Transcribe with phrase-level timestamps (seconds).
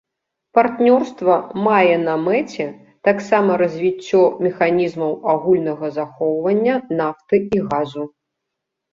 [0.57, 1.33] Партнёрства
[1.65, 2.65] мае на мэце
[3.07, 8.03] таксама развіццё механізмаў агульнага захоўвання нафты і газу.